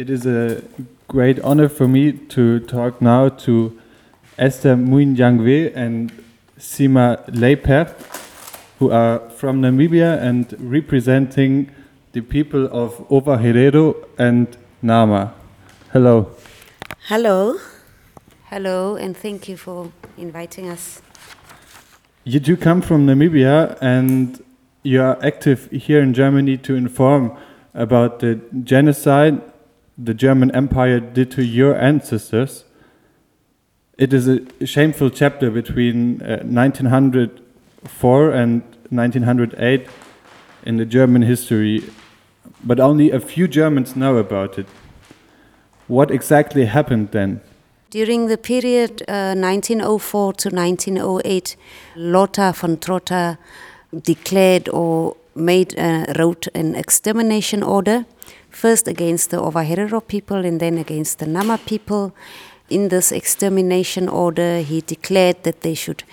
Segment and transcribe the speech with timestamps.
[0.00, 0.62] It is a
[1.08, 3.78] great honor for me to talk now to
[4.38, 6.10] Esther Muinjangue and
[6.58, 7.90] Sima Luipert,
[8.78, 11.70] who are from Namibia and representing
[12.12, 15.34] the people of Ovaherero and Nama.
[15.92, 16.30] Hello.
[17.06, 17.58] Hello.
[18.44, 21.02] Hello, and thank you for inviting us.
[22.24, 24.42] You do come from Namibia and
[24.82, 27.36] you are active here in Germany to inform
[27.74, 29.42] about the genocide
[30.02, 32.64] the German Empire did to your ancestors.
[33.98, 39.86] It is a shameful chapter between uh, 1904 and 1908
[40.64, 41.84] in the German history,
[42.64, 44.66] but only a few Germans know about it.
[45.86, 47.42] What exactly happened then?
[47.90, 51.56] During the period uh, 1904 to 1908,
[51.96, 53.36] Lothar von Trotha
[54.02, 58.06] declared or made uh, wrote an extermination order
[58.50, 62.12] first against the Ovaherero people and then against the Nama people.
[62.68, 66.04] In this extermination order, he declared that they should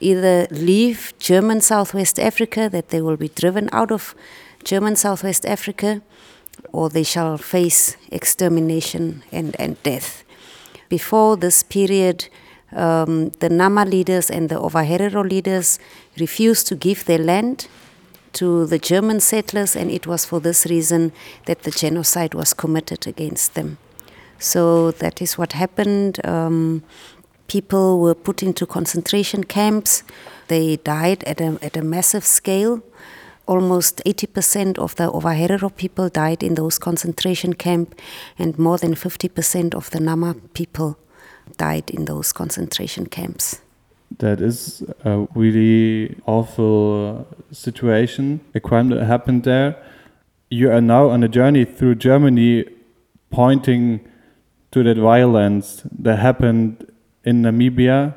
[0.00, 4.14] either leave German Southwest Africa, that they will be driven out of
[4.64, 6.02] German Southwest Africa,
[6.72, 10.24] or they shall face extermination and, and death.
[10.88, 12.28] Before this period,
[12.72, 15.78] um, the Nama leaders and the Ovaherero leaders
[16.18, 17.68] refused to give their land
[18.34, 21.12] to the German settlers, and it was for this reason
[21.46, 23.78] that the genocide was committed against them.
[24.38, 26.24] So that is what happened.
[26.24, 26.82] Um,
[27.48, 30.04] people were put into concentration camps.
[30.48, 32.82] They died at a, at a massive scale.
[33.46, 37.96] Almost 80% of the Ovaherero people died in those concentration camps,
[38.38, 40.98] and more than 50% of the Nama people
[41.56, 43.60] died in those concentration camps.
[44.16, 49.76] That is a really awful situation, a crime that happened there.
[50.50, 52.64] You are now on a journey through Germany
[53.30, 54.00] pointing
[54.70, 56.90] to that violence that happened
[57.24, 58.14] in Namibia.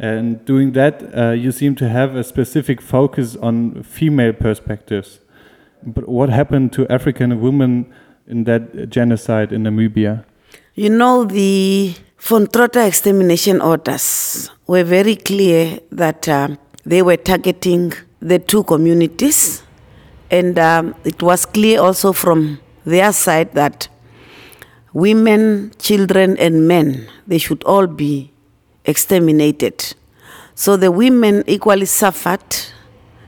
[0.00, 5.20] And doing that, uh, you seem to have a specific focus on female perspectives.
[5.84, 7.92] But what happened to African women
[8.26, 10.24] in that genocide in Namibia?
[10.74, 16.48] You know, the von Trotha extermination orders were very clear that uh,
[16.84, 19.62] they were targeting the two communities.
[20.30, 23.88] And um, it was clear also from their side that
[24.92, 28.32] women, children, and men, they should all be
[28.84, 29.94] exterminated.
[30.54, 32.42] So the women equally suffered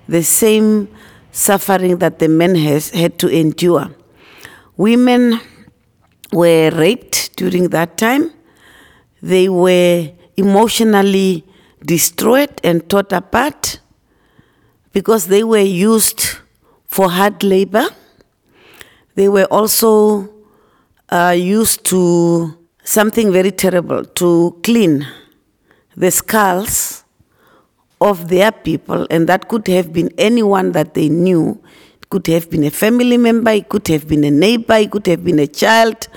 [0.09, 0.89] the same
[1.31, 3.95] suffering that the men has had to endure.
[4.77, 5.41] Women
[6.33, 8.33] were raped during that time.
[9.23, 11.45] They were emotionally
[11.85, 13.81] destroyed and torn apart
[14.93, 16.39] because they were used
[16.87, 17.87] for hard labor.
[19.15, 20.29] They were also
[21.09, 25.07] uh, used to something very terrible to clean
[25.97, 27.05] the skulls
[28.01, 31.63] of their people, and that could have been anyone that they knew.
[32.01, 35.07] It could have been a family member, it could have been a neighbor, it could
[35.07, 36.09] have been a child,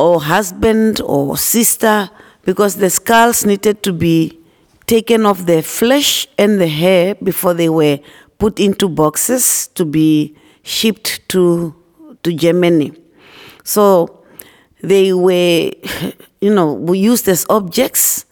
[0.00, 2.08] or husband, or sister,
[2.44, 4.40] because the skulls needed to be
[4.86, 7.98] taken off the flesh and the hair before they were
[8.38, 11.74] put into boxes to be shipped to,
[12.22, 12.92] to Germany.
[13.62, 14.24] So
[14.82, 15.70] they were,
[16.40, 18.24] you know, we used as objects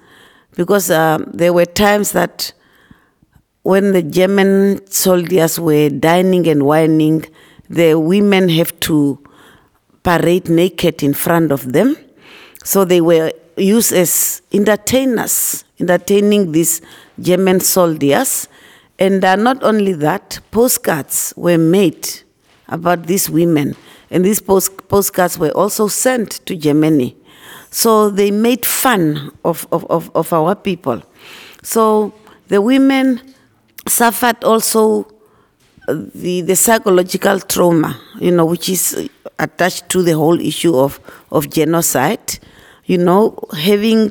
[0.57, 2.53] because um, there were times that
[3.63, 7.27] when the German soldiers were dining and wining,
[7.69, 9.23] the women have to
[10.09, 11.95] parade naked in front of them.
[12.65, 16.81] So they were used as entertainers, entertaining these
[17.21, 18.49] German soldiers.
[18.99, 22.09] And uh, not only that, postcards were made
[22.69, 23.77] about these women.
[24.11, 27.15] And these post- postcards were also sent to Germany.
[27.71, 31.03] So they made fun of, of, of, of our people.
[31.63, 32.15] So
[32.49, 33.21] the women
[33.87, 35.07] suffered also
[35.95, 41.01] the, the psychological trauma, you know, which is attached to the whole issue of,
[41.31, 42.39] of genocide
[42.89, 44.11] you know, having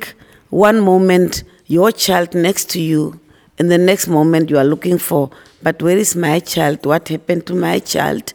[0.50, 3.20] one moment your child next to you,
[3.58, 5.30] and the next moment you are looking for,
[5.62, 6.86] but where is my child?
[6.86, 8.32] What happened to my child?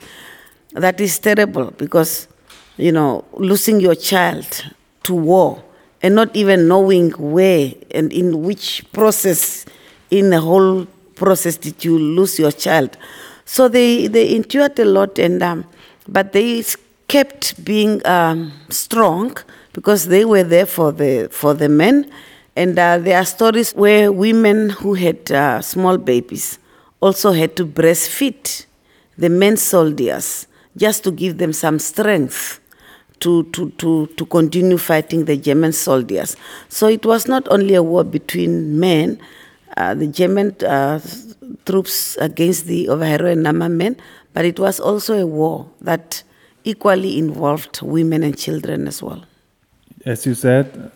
[0.73, 2.27] That is terrible because,
[2.75, 4.65] you know, losing your child
[5.03, 5.63] to war
[6.01, 9.65] and not even knowing where and in which process,
[10.11, 10.85] in the whole
[11.15, 12.97] process, did you lose your child.
[13.45, 15.65] So they, they endured a lot, and um,
[16.07, 16.63] but they
[17.07, 19.35] kept being um, strong
[19.73, 22.09] because they were there for the for the men,
[22.55, 26.59] and uh, there are stories where women who had uh, small babies
[27.01, 28.65] also had to breastfeed
[29.17, 30.47] the men soldiers
[30.77, 32.59] just to give them some strength
[33.19, 36.35] to, to, to, to continue fighting the German soldiers.
[36.69, 39.19] So it was not only a war between men,
[39.77, 40.99] uh, the German uh,
[41.65, 43.97] troops against the Ovaherero and Nama men,
[44.33, 46.23] but it was also a war that
[46.63, 49.25] equally involved women and children as well.
[50.05, 50.91] As you said,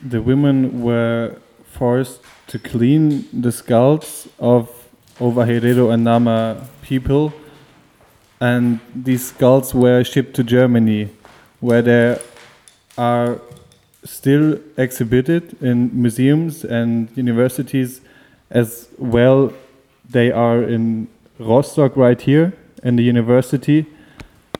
[0.00, 1.36] the women were
[1.66, 4.68] forced to clean the skulls of
[5.18, 7.32] Ovaherero and Nama people,
[8.40, 11.08] and these skulls were shipped to Germany
[11.60, 12.18] where they
[12.98, 13.40] are
[14.04, 18.00] still exhibited in museums and universities
[18.50, 19.52] as well.
[20.08, 21.08] They are in
[21.38, 22.52] Rostock right here
[22.82, 23.86] in the university,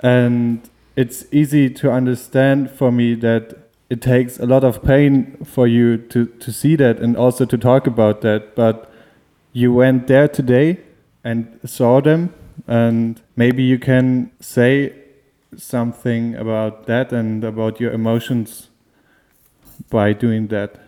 [0.00, 3.58] and it's easy to understand for me that
[3.90, 7.58] it takes a lot of pain for you to, to see that and also to
[7.58, 8.54] talk about that.
[8.54, 8.90] But
[9.52, 10.78] you went there today
[11.24, 12.32] and saw them,
[12.66, 14.94] and maybe you can say
[15.56, 18.68] something about that and about your emotions
[19.90, 20.80] by doing that?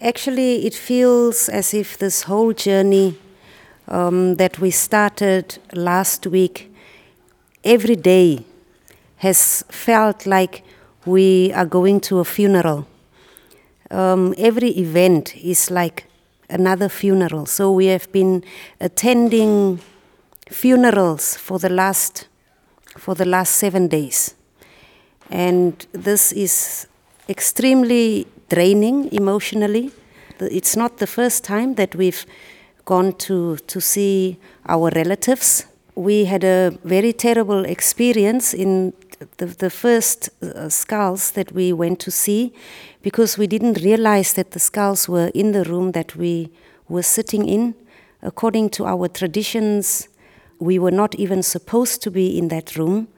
[0.00, 3.18] Actually, it feels as if this whole journey
[3.88, 6.72] um, that we started last week,
[7.64, 8.44] every day
[9.16, 10.62] has felt like
[11.06, 12.86] we are going to a funeral.
[13.90, 16.06] Um, every event is like
[16.48, 17.46] another funeral.
[17.46, 18.44] So we have been
[18.80, 19.80] attending
[20.48, 22.28] funerals for the last
[22.98, 24.34] for the last seven days.
[25.30, 26.88] And this is
[27.28, 29.90] extremely draining emotionally.
[30.40, 32.26] It's not the first time that we've
[32.84, 34.38] gone to, to see
[34.68, 35.64] our relatives.
[35.94, 38.92] We had a very terrible experience in
[39.38, 42.52] the, the first uh, skulls that we went to see
[43.02, 46.50] because we didn't realize that the skulls were in the room that we
[46.88, 47.74] were sitting in.
[48.22, 50.08] According to our traditions,
[50.58, 53.08] we were not even supposed to be in that room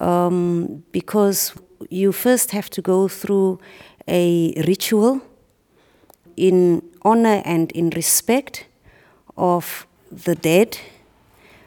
[0.00, 1.54] um, because
[1.90, 3.58] you first have to go through
[4.08, 5.20] a ritual
[6.36, 8.66] in honor and in respect
[9.36, 10.78] of the dead.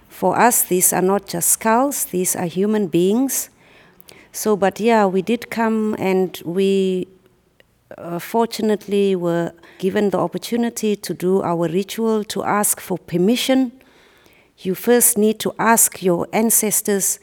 [0.09, 3.49] For us, these are not just skulls, these are human beings.
[4.31, 7.07] So, but yeah, we did come and we
[7.97, 13.71] uh, fortunately were given the opportunity to do our ritual, to ask for permission
[14.59, 17.19] you first need to ask your ancestors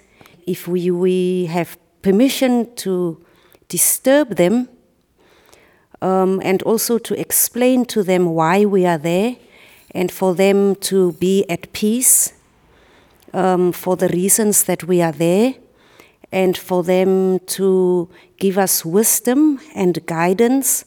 [0.46, 3.24] if we, we have permission to
[3.68, 4.68] disturb them
[6.04, 9.36] um, and also to explain to them why we are there
[9.92, 12.34] and for them to be at peace
[13.32, 15.54] um, for the reasons that we are there
[16.30, 20.84] and for them to give us wisdom and guidance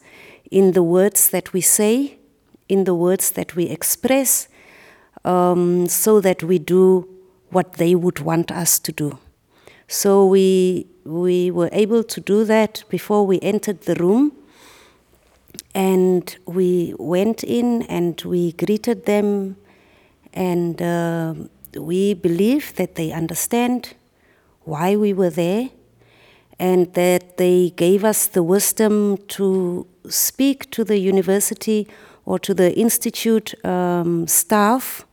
[0.51, 2.17] in the words that we say,
[2.69, 4.47] in the words that we express,
[5.25, 7.07] um, so that we do
[7.49, 9.17] what they would want us to do.
[9.87, 14.33] So we, we were able to do that before we entered the room.
[15.73, 19.57] And we went in and we greeted them,
[20.33, 21.33] and uh,
[21.79, 23.93] we believe that they understand
[24.63, 25.69] why we were there,
[26.59, 31.87] and that they gave us the wisdom to speak to the university
[32.25, 35.05] or to the institute um, staff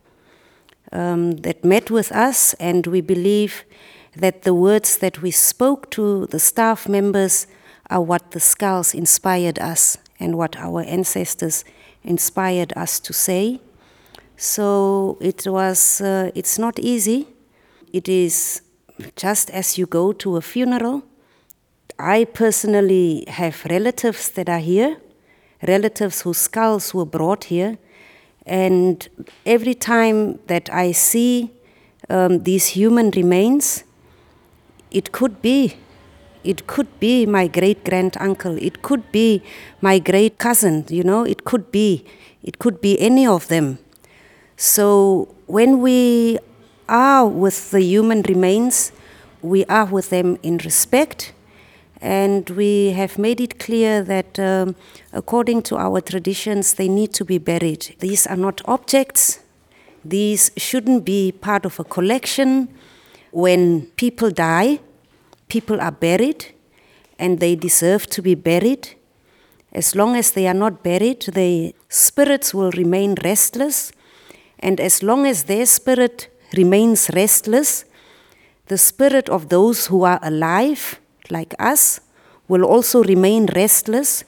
[0.93, 3.65] um, that met with us, and we believe
[4.17, 7.47] that the words that we spoke to the staff members
[7.91, 11.65] are what the skulls inspired us and what our ancestors
[12.03, 13.61] inspired us to say.
[14.37, 17.29] So it was, uh, it's not easy.
[17.93, 18.63] It is
[19.17, 21.03] just as you go to a funeral.
[21.99, 24.97] I personally have relatives that are here,
[25.67, 27.79] relatives whose skulls were brought here,
[28.47, 29.09] and
[29.47, 31.51] every time that I see
[32.11, 33.85] um, these human remains,
[34.91, 35.77] it could be,
[36.45, 39.43] it could be my great grand uncle, it could be
[39.81, 42.05] my great cousin, you know, it could be,
[42.43, 43.79] it could be any of them.
[44.57, 46.39] So when we
[46.89, 48.93] are with the human remains,
[49.43, 51.33] we are with them in respect
[52.01, 54.77] and we have made it clear that um,
[55.13, 57.97] according to our traditions, they need to be buried.
[58.01, 59.41] These are not objects,
[60.05, 62.69] these shouldn't be part of a collection.
[63.31, 64.81] When people die,
[65.49, 66.47] people are buried
[67.19, 68.89] and they deserve to be buried.
[69.73, 73.93] As long as they are not buried, their spirits will remain restless.
[74.59, 77.85] And as long as their spirit remains restless,
[78.67, 82.01] the spirit of those who are alive like us,
[82.49, 84.25] will also remain restless,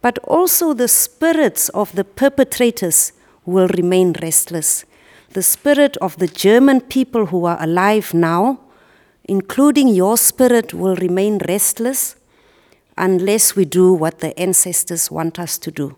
[0.00, 3.12] but also the spirits of the perpetrators
[3.44, 4.84] will remain restless.
[5.30, 8.60] The spirit of the German people who are alive now
[9.28, 12.16] including your spirit, will remain restless
[12.96, 15.96] unless we do what the ancestors want us to do.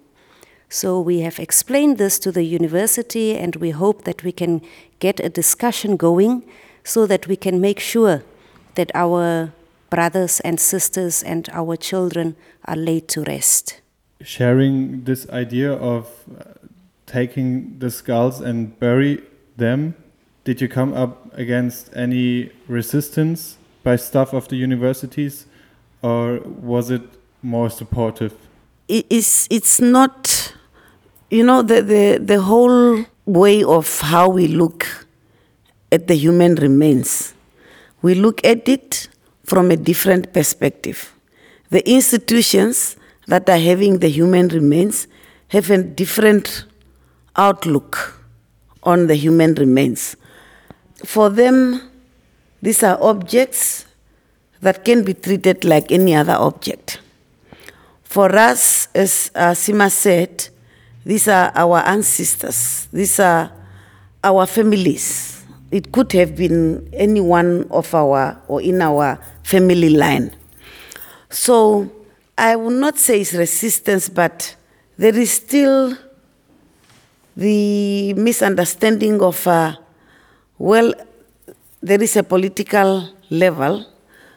[0.68, 4.60] So we have explained this to the university, and we hope that we can
[4.98, 6.44] get a discussion going
[6.84, 8.22] so that we can make sure
[8.74, 9.52] that our
[9.90, 13.80] brothers and sisters and our children are laid to rest.
[14.22, 16.44] Sharing this idea of uh,
[17.06, 19.22] taking the skulls and bury
[19.56, 19.94] them,
[20.50, 25.46] did you come up against any resistance by staff of the universities,
[26.02, 27.02] or was it
[27.40, 28.34] more supportive?
[28.88, 30.52] It's, it's not
[31.30, 35.06] you know, the, the, the whole way of how we look
[35.92, 37.32] at the human remains,
[38.02, 39.06] we look at it
[39.44, 41.14] from a different perspective.
[41.70, 42.96] The institutions
[43.28, 45.06] that are having the human remains
[45.48, 46.64] have a different
[47.36, 48.20] outlook
[48.82, 50.16] on the human remains.
[51.04, 51.90] For them,
[52.62, 53.86] these are objects
[54.60, 57.00] that can be treated like any other object.
[58.04, 60.48] For us, as uh, Sima said,
[61.04, 62.88] these are our ancestors.
[62.92, 63.50] These are
[64.22, 65.44] our families.
[65.70, 70.34] It could have been any one of our or in our family line.
[71.30, 71.90] So
[72.36, 74.56] I will not say it's resistance, but
[74.98, 75.96] there is still
[77.36, 79.76] the misunderstanding of, uh,
[80.60, 80.92] well,
[81.80, 83.86] there is a political level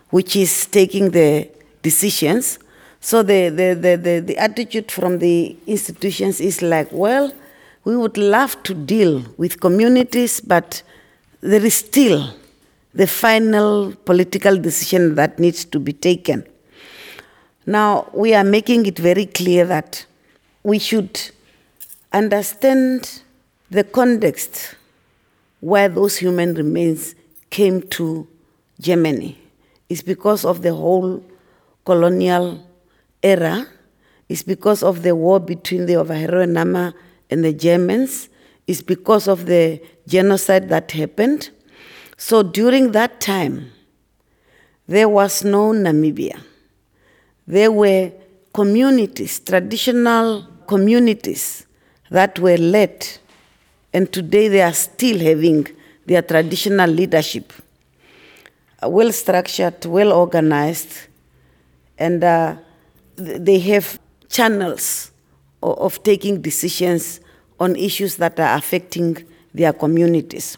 [0.09, 1.49] which is taking the
[1.81, 2.59] decisions,
[3.01, 7.29] so the, the, the, the, the attitude from the institutions is like, well,
[7.83, 10.81] we would love to deal with communities, but
[11.41, 12.33] there is still
[12.93, 16.45] the final political decision that needs to be taken.
[17.65, 20.05] Now, we are making it very clear that
[20.63, 21.19] we should
[22.13, 23.23] understand
[23.69, 24.75] the context
[25.63, 27.15] where those human remains
[27.49, 28.27] came to
[28.81, 29.39] Germany.
[29.87, 31.23] It's because of the whole
[31.85, 32.67] colonial
[33.21, 33.65] era
[34.27, 36.93] is because of the war between the Ovaherero
[37.29, 38.27] and the Germans,
[38.67, 41.49] is because of the genocide that happened.
[42.17, 43.71] So during that time,
[44.87, 46.41] there was no Namibia.
[47.47, 48.11] There were
[48.53, 51.65] communities, traditional communities
[52.11, 53.07] that were led,
[53.93, 55.67] and today they are still having
[56.05, 57.53] their traditional leadership,
[58.81, 61.07] well structured, well organized,
[61.97, 62.55] and uh,
[63.15, 65.11] they have channels
[65.61, 67.21] of, of taking decisions
[67.59, 69.23] on issues that are affecting
[69.53, 70.57] their communities.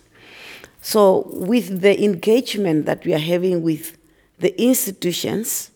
[0.82, 3.98] So, with the engagement that we are having with
[4.40, 5.72] the institutions,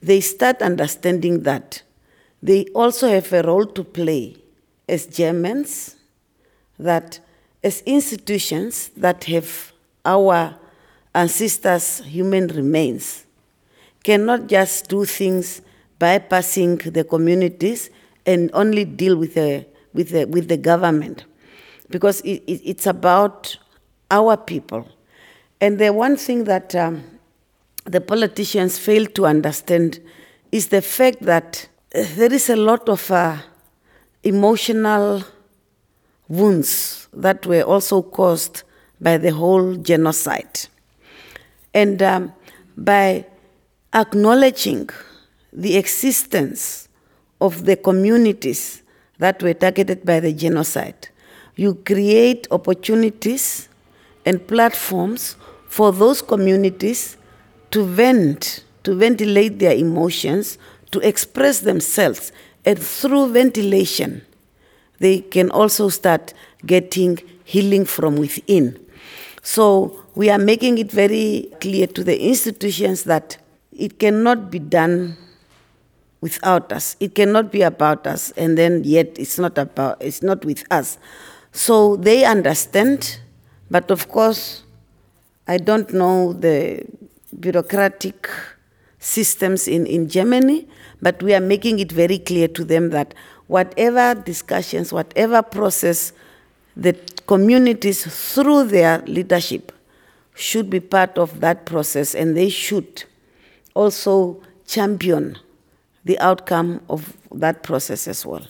[0.00, 1.82] they start understanding that
[2.42, 4.36] they also have a role to play
[4.88, 5.96] as Germans,
[6.78, 7.20] that
[7.62, 9.72] as institutions that have
[10.04, 10.56] our
[11.14, 13.26] ancestors' human remains
[14.02, 15.62] cannot just do things
[16.00, 17.90] bypassing the communities
[18.26, 21.24] and only deal with the, with the, with the government
[21.90, 23.56] because it, it, it's about
[24.10, 24.88] our people.
[25.60, 27.04] And the one thing that um,
[27.84, 30.00] the politicians fail to understand
[30.50, 33.36] is the fact that there is a lot of uh,
[34.24, 35.22] emotional
[36.28, 38.62] wounds that were also caused
[39.00, 40.68] by the whole genocide.
[41.74, 42.32] And um,
[42.76, 43.26] by
[43.94, 44.88] acknowledging
[45.52, 46.88] the existence
[47.40, 48.82] of the communities
[49.18, 51.08] that were targeted by the genocide.
[51.56, 53.68] You create opportunities
[54.24, 55.36] and platforms
[55.68, 57.16] for those communities
[57.72, 60.58] to vent, to ventilate their emotions,
[60.92, 62.32] to express themselves.
[62.64, 64.22] And through ventilation,
[65.02, 66.32] they can also start
[66.64, 68.78] getting healing from within.
[69.42, 73.36] So we are making it very clear to the institutions that
[73.72, 75.16] it cannot be done
[76.20, 76.94] without us.
[77.00, 80.98] It cannot be about us, and then yet it's not about it's not with us.
[81.50, 83.18] So they understand,
[83.70, 84.62] but of course,
[85.48, 86.86] I don't know the
[87.40, 88.30] bureaucratic
[89.00, 90.68] systems in, in Germany,
[91.02, 93.14] but we are making it very clear to them that
[93.52, 96.14] whatever discussions, whatever process,
[96.74, 96.94] the
[97.26, 98.02] communities
[98.34, 99.72] through their leadership
[100.34, 103.04] should be part of that process and they should
[103.74, 105.36] also champion
[106.06, 108.46] the outcome of that process as well.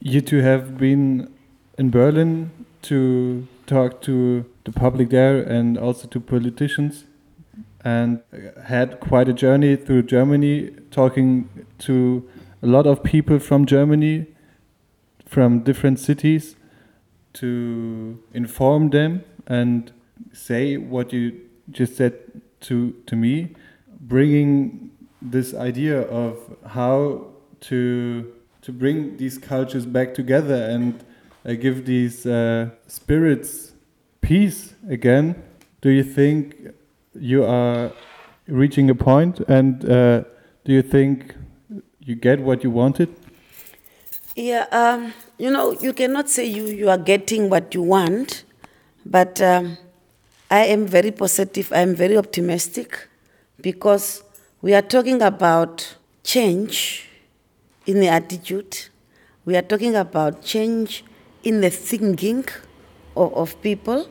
[0.00, 1.30] You two have been
[1.76, 2.50] in Berlin
[2.82, 7.04] to talk to the public there and also to politicians
[7.84, 8.22] and
[8.64, 11.48] had quite a journey through Germany talking
[11.80, 12.26] to
[12.62, 14.26] a lot of people from Germany
[15.26, 16.56] from different cities
[17.34, 19.92] to inform them and
[20.32, 22.14] say what you just said
[22.60, 23.54] to to me,
[24.00, 27.26] bringing this idea of how
[27.60, 31.04] to to bring these cultures back together and
[31.44, 33.72] uh, give these uh, spirits
[34.20, 35.42] peace again.
[35.80, 36.56] Do you think
[37.14, 37.92] you are
[38.46, 40.24] reaching a point, and uh,
[40.64, 41.34] do you think
[42.08, 43.14] you get what you wanted?
[44.34, 48.44] Yeah, um, you know, you cannot say you, you are getting what you want,
[49.04, 49.76] but um,
[50.50, 53.08] I am very positive, I am very optimistic
[53.60, 54.22] because
[54.62, 57.08] we are talking about change
[57.86, 58.86] in the attitude,
[59.44, 61.04] we are talking about change
[61.44, 62.46] in the thinking
[63.16, 64.08] of, of people,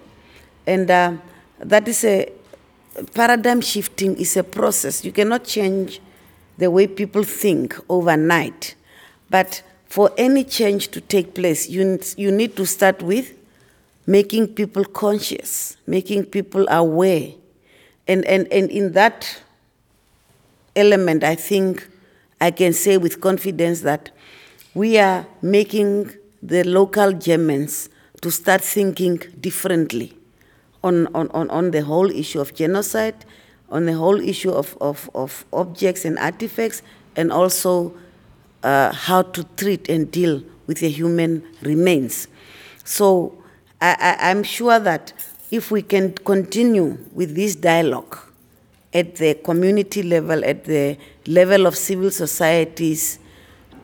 [0.67, 1.13] and uh,
[1.59, 2.31] that is a
[3.13, 5.03] paradigm shifting is a process.
[5.03, 5.99] You cannot change
[6.57, 8.75] the way people think overnight,
[9.29, 13.33] but for any change to take place, you, you need to start with
[14.05, 17.31] making people conscious, making people aware.
[18.07, 19.41] And, and, and in that
[20.75, 21.87] element, I think
[22.39, 24.11] I can say with confidence that
[24.73, 26.11] we are making
[26.41, 27.89] the local Germans
[28.21, 30.17] to start thinking differently
[30.83, 33.25] on, on, on, on the whole issue of genocide,
[33.69, 36.81] on the whole issue of, of, of objects and artifacts,
[37.15, 37.93] and also
[38.63, 42.27] uh, how to treat and deal with the human remains.
[42.83, 43.37] So
[43.81, 45.13] I, I, I'm sure that
[45.51, 48.17] if we can continue with this dialogue
[48.93, 53.19] at the community level, at the level of civil societies,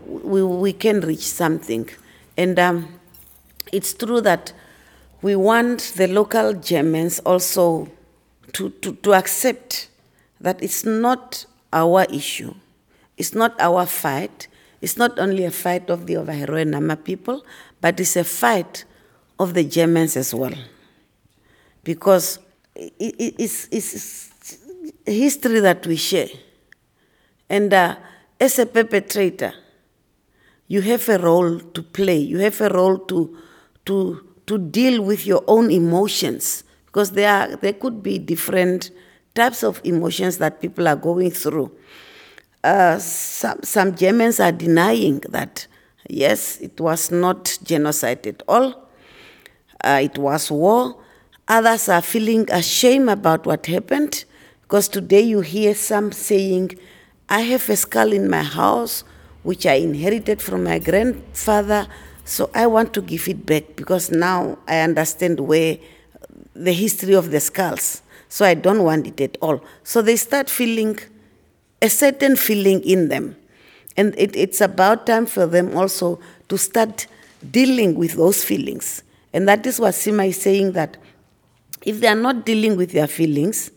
[0.06, 1.90] we, we can reach something.
[2.38, 3.00] And um,
[3.72, 4.54] it's true that
[5.22, 7.90] we want the local Germans also
[8.52, 9.90] to, to, to accept
[10.42, 12.54] that it's not our issue,
[13.18, 14.48] it's not our fight,
[14.82, 17.46] it's not only a fight of the Ovaherero Nama people,
[17.80, 18.84] but it's a fight
[19.40, 20.54] of the Germans as well.
[21.84, 22.40] Because
[22.76, 24.60] it, it, it's, it's
[25.06, 26.28] history that we share.
[27.50, 27.96] And uh,
[28.40, 29.54] as a perpetrator,
[30.68, 32.18] you have a role to play.
[32.18, 33.38] You have a role to,
[33.86, 38.92] to, to deal with your own emotions because there, are, there could be different
[39.34, 41.76] types of emotions that people are going through.
[42.64, 45.66] Uh, some, some Germans are denying that,
[46.08, 48.88] yes, it was not genocide at all,
[49.84, 51.02] uh, it was war.
[51.48, 54.24] Others are feeling ashamed about what happened
[54.62, 56.78] because today you hear some saying,
[57.28, 59.04] I have a skull in my house
[59.42, 61.88] which I inherited from my grandfather,
[62.24, 65.80] so I want to give it back because now I understand where
[66.56, 68.02] the history of the skulls.
[68.30, 69.64] So I don't want it at all.
[69.84, 71.00] So they start feeling
[71.82, 73.36] a certain feeling in them.
[73.96, 77.08] And it, it's about time for them also to start
[77.52, 79.04] dealing with those feelings.
[79.34, 80.98] And that is what Sima is saying that
[81.86, 83.72] if they are not dealing with their feelings,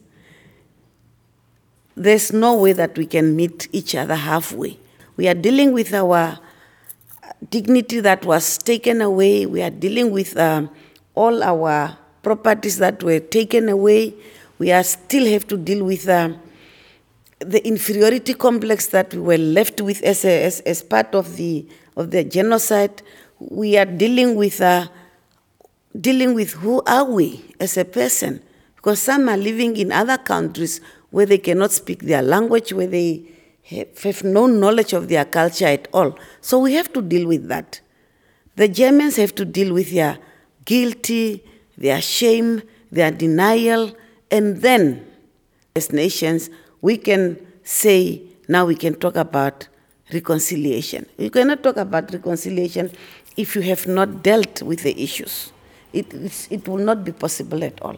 [1.97, 4.79] there's no way that we can meet each other halfway.
[5.17, 6.39] We are dealing with our
[7.51, 9.47] dignity that was taken away.
[9.47, 10.71] We are dealing with um,
[11.15, 14.13] all our properties that were taken away.
[14.59, 16.31] We are still have to deal with uh,
[17.39, 21.65] the inferiority complex that we were left with as, a, as, as part of the,
[21.97, 23.01] of the genocide.
[23.39, 24.89] We are dealing with, uh,
[26.01, 28.43] dealing with who are we as a person.
[28.75, 33.23] Because some are living in other countries where they cannot speak their language, where they
[33.63, 36.19] have, have no knowledge of their culture at all.
[36.41, 37.81] So we have to deal with that.
[38.57, 40.19] The Germans have to deal with their
[40.65, 41.45] guilty,
[41.77, 43.95] their shame, their denial,
[44.31, 45.07] and then,
[45.75, 49.69] as nations, we can say, now we can talk about
[50.13, 51.07] reconciliation.
[51.19, 52.91] You cannot talk about reconciliation
[53.37, 55.53] if you have not dealt with the issues.
[55.93, 56.13] It,
[56.51, 57.97] it will not be possible at all.